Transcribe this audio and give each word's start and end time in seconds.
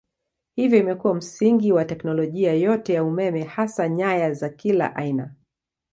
Hivyo 0.55 0.77
imekuwa 0.79 1.13
msingi 1.15 1.71
wa 1.71 1.85
teknolojia 1.85 2.53
yote 2.53 2.93
ya 2.93 3.03
umeme 3.03 3.43
hasa 3.43 3.89
nyaya 3.89 4.33
za 4.33 4.49
kila 4.49 4.95
aina. 4.95 5.35